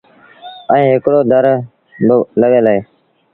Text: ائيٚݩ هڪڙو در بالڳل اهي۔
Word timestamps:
ائيٚݩ 0.71 0.91
هڪڙو 0.95 1.19
در 1.31 1.45
بالڳل 2.07 2.65
اهي۔ 2.71 2.79